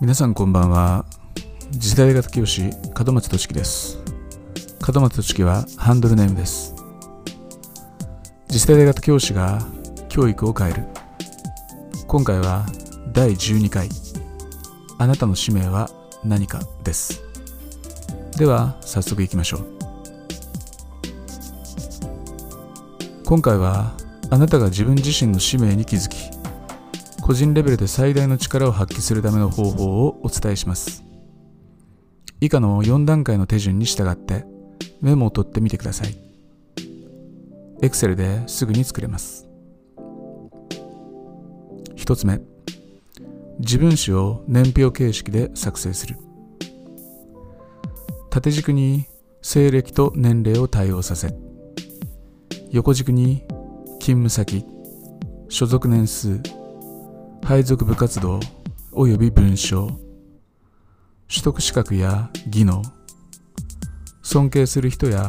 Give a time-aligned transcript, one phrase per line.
[0.00, 1.04] 皆さんこんばんは。
[1.72, 3.98] 次世代型教師門松俊樹です。
[4.94, 6.74] 門松俊樹はハンドルネームです。
[8.48, 9.60] 次世代型教師が
[10.08, 10.84] 教育を変える。
[12.06, 12.64] 今回は
[13.12, 13.90] 第12回。
[14.96, 15.90] あなたの使命は
[16.24, 17.22] 何かです。
[18.38, 19.66] では早速いきましょう。
[23.26, 23.92] 今回は
[24.30, 26.29] あなたが自分自身の使命に気づき
[27.30, 31.04] 個人レベルで最大の力を発揮するための方法をお伝えします。
[32.40, 34.44] 以下の4段階の手順に従って
[35.00, 36.16] メモを取ってみてください。
[37.82, 39.48] Excel ですぐに作れます。
[41.94, 42.40] 1つ目。
[43.60, 46.16] 自分史を年表形式で作成する。
[48.30, 49.04] 縦軸に
[49.40, 51.32] 西暦と年齢を対応させ。
[52.72, 53.44] 横軸に
[54.00, 54.66] 勤務先
[55.48, 56.40] 所属年数
[57.50, 58.38] 配属部活動
[58.92, 59.88] 及び文章
[61.28, 62.80] 取得資格や技能
[64.22, 65.28] 尊敬する人や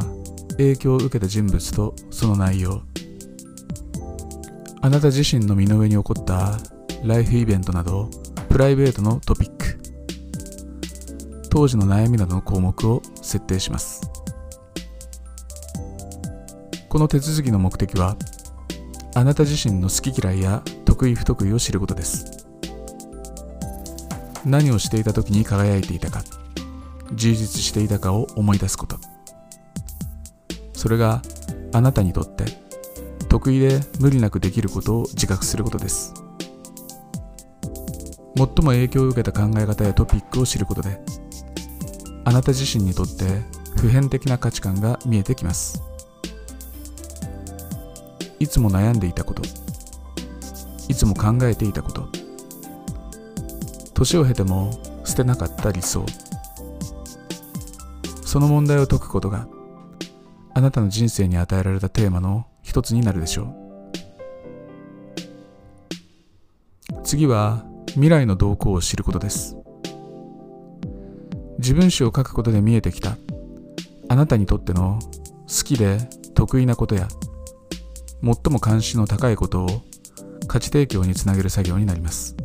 [0.52, 2.84] 影響を受けた人物とその内容。
[4.82, 6.60] あなた自身の身の上に起こった
[7.04, 8.08] ライフイベントなど
[8.50, 9.82] プライベートのトピック。
[11.50, 14.00] 当時の悩みなどの項目を設定します。
[16.88, 18.16] この手続きの目的は
[19.14, 22.48] あなた自身の好き嫌いや得意不得意を知ることです。
[24.46, 26.24] 何をしていた時に輝いていたか
[27.14, 28.98] 充実していたかを思い出すこと。
[30.74, 31.22] それが
[31.74, 32.46] あなたにとって
[33.30, 36.14] 得意で無理なくできることを自覚することです。
[38.36, 41.00] 最も影響を受けた考え方やトピックを知ることで
[42.24, 43.42] あなた自身にとって
[43.78, 45.91] 普遍的な価値観が見えてきます。
[48.42, 49.44] いつも悩んでいたこと。
[50.88, 52.10] いつも考えていたこと。
[53.94, 54.72] 年を経ても
[55.06, 56.04] 捨てなかった理想。
[58.26, 59.48] その問題を解くことが
[60.56, 63.54] あなたの人生に与えられたテーマの一つになるでしょう。
[67.04, 69.56] 次は未来の動向を知ることです。
[71.60, 73.18] 自分史を書くことで見えてきた
[74.10, 74.98] あなたにとっての
[75.42, 76.00] 好きで
[76.34, 77.08] 得意なことや
[78.24, 79.82] 最も関心の高いことを
[80.48, 82.36] 価値提供につなげる作業になります。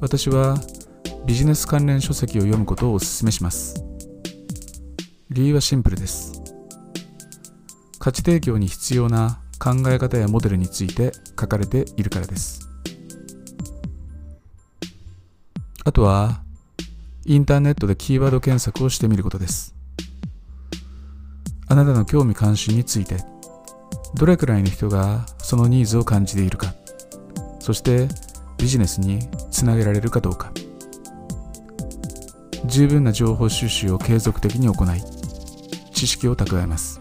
[0.00, 0.56] 私は
[1.26, 3.84] ビジネス関連書籍を読むことをお勧めします。
[5.30, 6.40] 理由はシンプルです。
[7.98, 12.68] 価値提供に必要な考え方やモデルについて書かれているからです。
[15.84, 16.42] あとは
[17.26, 19.74] インターネットでキーワード検索をしてみることです。
[21.66, 23.37] あなたの興味関心について。
[24.14, 26.74] どれくらいの人がそのニーズを感じているか
[27.60, 28.08] そして
[28.56, 30.52] ビジネスにつなげられるかどうか。
[32.64, 35.02] 十分な情報収集を継続的に行い
[35.92, 37.00] 知識を蓄えます。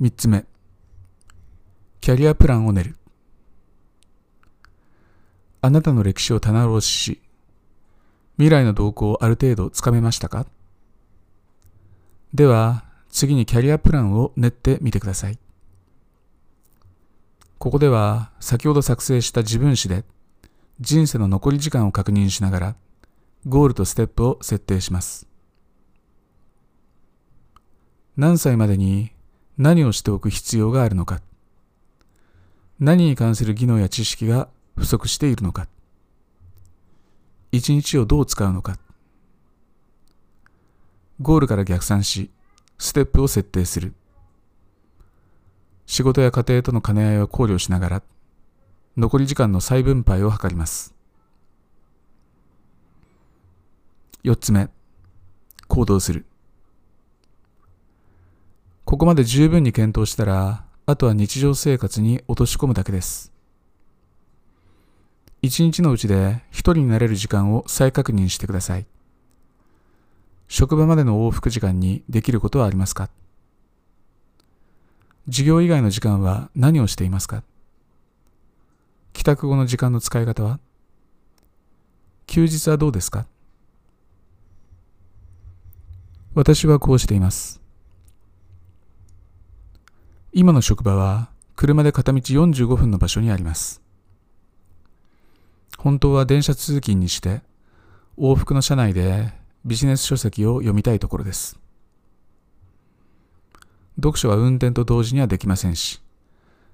[0.00, 0.44] 3つ目。
[2.00, 2.96] キャリアプランを練る。
[5.60, 7.22] あなたの歴史を棚卸しし
[8.36, 10.46] 未来の動向をある程度つかめましたか？
[12.34, 12.84] では
[13.14, 15.38] 次にキャリアプランを練ってみてください。
[17.58, 20.04] ここでは先ほど作成した自分史で
[20.80, 22.76] 人生の残り時間を確認しながら
[23.46, 25.28] ゴールとステップを設定します。
[28.16, 29.12] 何歳までに
[29.58, 31.22] 何をしておく必要があるのか
[32.80, 35.68] 何に関する技能や知識が不足しているのか
[37.52, 38.78] 一日をどう使うのか
[41.20, 42.30] ゴールから逆算し
[42.78, 43.94] ステップを設定する。
[45.86, 48.02] 仕事や家庭との兼ね合いを考慮しながら、
[48.96, 50.94] 残り時間の再分配を図ります。
[54.24, 54.70] 4つ目、
[55.68, 56.24] 行動する。
[58.84, 63.32] ここまで十分に検討したら、あとは日常生活に落とし込むだけです。
[65.42, 68.86] 一日のうちで一人になれる時間を再確認してください。
[70.56, 73.10] 職場までの往復時間にできることはありますか？
[75.26, 77.42] 授業以外の時間は何をしていますか？
[79.14, 80.60] 帰宅後の時間の使い方は？
[82.28, 83.26] 休日はどうですか？
[86.36, 87.60] 私はこうしています。
[90.32, 93.82] 今の職場は車で片道45分の場所にあります。
[95.78, 97.42] 本当は電車通勤にして
[98.16, 101.58] 往復の車内でビジネス書籍を読みたいところです。
[103.96, 106.02] 読書は運転と同時にはできませんし、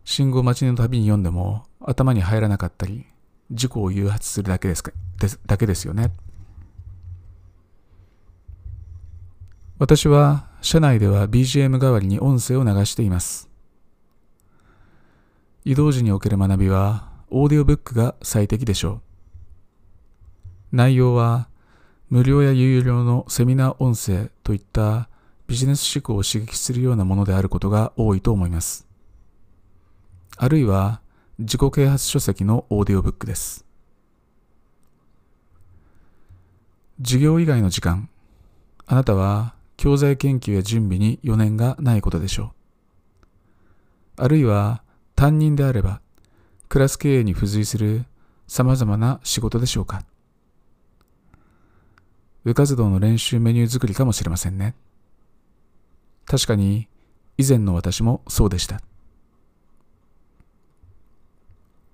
[0.04, 3.06] 信号待ちのたびに読んでも頭に入らなかったり、
[3.52, 6.12] 事故を誘発するだけですかですだけですよね。
[9.78, 13.48] 私は車内では BGM 代わりに音声を流しています。
[15.64, 19.00] 移動時における学びはオーディオブックが最適でしょ
[20.72, 20.76] う。
[20.76, 21.49] 内容は
[22.10, 25.08] 無料や有料のセミナー音声といった
[25.46, 28.88] ビジネス思考を刺激するようなものであることが多いと思います。
[30.36, 31.00] あるいは
[31.38, 33.64] 自己啓発書籍のオーディオブックです。
[37.00, 38.08] 授業以外の時間、
[38.86, 42.52] あなたは教材研究や準備に余念がないことでしょ
[44.18, 44.24] う。
[44.24, 44.82] あるいは
[45.14, 46.00] 担任であれば、
[46.68, 48.04] クラス経営に付随する
[48.48, 50.02] 様々な仕事でしょうか。
[52.44, 54.74] 部活動の練習メニュー作りかもしれませんね。
[56.24, 56.88] 確かに
[57.38, 58.80] 以前の私もそうでした。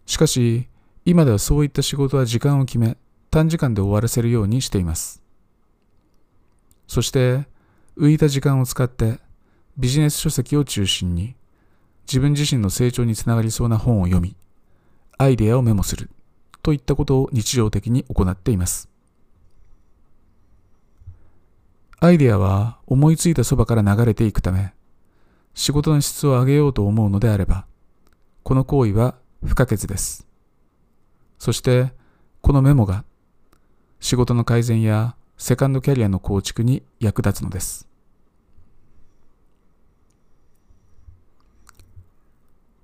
[0.07, 0.69] しかし、
[1.05, 2.97] 今ではそういった仕事は時間を決め、
[3.31, 5.23] 短時間で終わらせるようにしています。
[6.87, 7.47] そして、
[7.97, 9.19] 浮いた時間を使って
[9.79, 11.35] ビジネス書籍を中心に
[12.07, 14.37] 自分自身の成長につながりそうな本を読み、
[15.19, 16.11] アイデアをメモする
[16.63, 18.89] といったことを日常的に行っています。
[22.07, 24.73] アイデアは思いついたそばから流れていくため、
[25.55, 27.67] 仕事の質を上げようと思うのであれば、
[28.45, 30.25] この行為は不可欠です。
[31.41, 31.93] そして、
[32.43, 33.05] このメモが
[33.99, 37.89] 仕事の改善やセカンドキャリアの構築に役立つのです。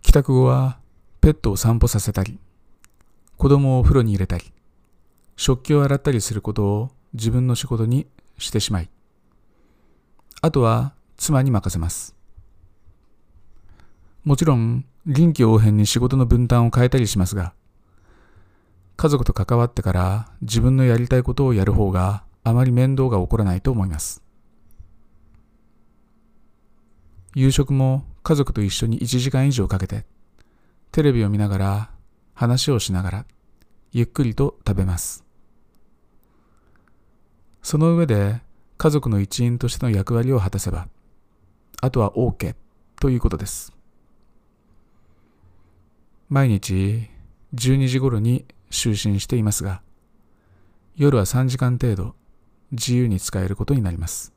[0.03, 0.81] 帰宅後は
[1.21, 2.41] ペットを散歩させたり、
[3.37, 4.53] 子供をお風呂に入れたり、
[5.37, 8.91] 食器を洗ったりすることを自分の仕事にしてしまい、
[10.43, 12.17] あとは妻に任せます。
[14.25, 17.55] もちろん臨機応変に仕事の分担を変えたりしますが、
[18.97, 24.21] 家族と関わってから自分のやりたいことをやる方があまり面倒が起こらないと思います。
[27.37, 30.05] 夕食も家族と一緒に1時間以上かけて、
[30.91, 31.91] テレビを見ながら
[32.35, 33.27] 話をしながら、
[33.93, 35.25] ゆっくりと食べます。
[37.63, 38.43] その上で
[38.83, 40.89] 家族の一員としての役割を果たせば、
[41.81, 42.57] あとは OK
[43.01, 43.73] ということです。
[46.29, 47.09] 毎日
[47.55, 49.83] 12時頃に就寝していますが、
[50.97, 52.17] 夜は3時間程度
[52.73, 54.33] 自由に使えることになります。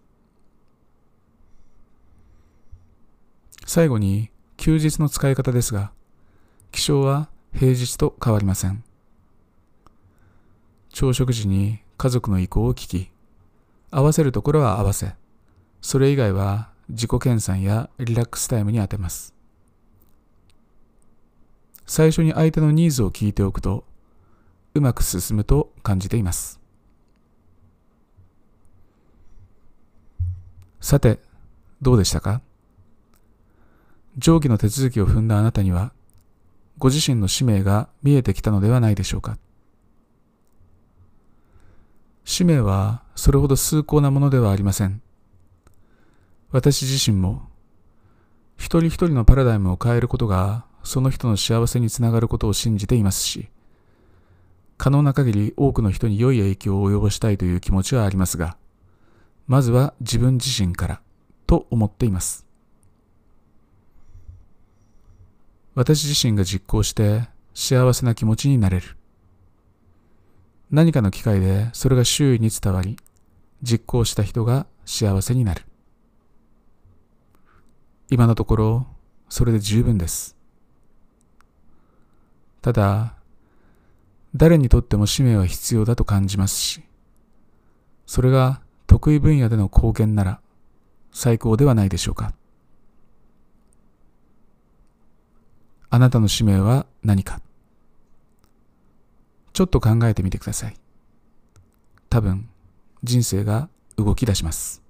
[3.65, 5.91] 最後に休日の使い方ですが、
[6.71, 8.83] 起床は平日と変わりません。
[10.91, 13.09] 朝食時に家族の意向を聞き、
[13.95, 15.15] 合わせるところは合わせ、
[15.79, 19.33] それ以外は自己研鑽やリラックスタイムに充てます。
[21.85, 23.85] 最初に相手のニーズを聞いておくと、
[24.73, 26.59] うまく進むと感じています。
[30.81, 31.19] さて、
[31.81, 32.41] どうでしたか？
[34.17, 35.93] 上記の手続きを踏んだあなたには、
[36.79, 39.37] ご自身の使命が見えてきたのではないでしょうか。
[42.25, 45.01] 使命はそれほど崇高なものではありません。
[46.51, 47.43] 私自身も、
[48.57, 53.49] 一人一人のパラダイムを変えることがその人の幸せにつながることを信じていますし、
[54.77, 58.57] 可能な限り多くの人に良い影響を及ぼしたいという気持ちはありますが、
[59.47, 61.01] まずは自分自身から
[61.45, 62.45] と思っています。
[65.75, 68.97] 私自身が実行して幸せな気持ちになれる。
[70.71, 72.97] 何かの機会でそれが周囲に伝わり、
[73.61, 75.63] 実行した人が幸せになる。
[78.09, 78.87] 今のところ、
[79.29, 80.35] それで十分です。
[82.61, 83.15] ただ、
[84.35, 86.83] 誰にとっても使命は必要だと感じますし、
[88.05, 90.41] それが得意分野での貢献なら
[91.11, 92.33] 最高ではないでしょうか。
[95.89, 97.39] あなたの使命は何か？
[99.55, 100.75] ちょっと考えてみてください。
[102.09, 102.49] 多分、
[103.03, 104.83] 人生が動き出します。